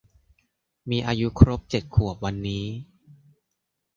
[0.89, 2.65] มีอาอายุครบเจ็ดขวบวันนี้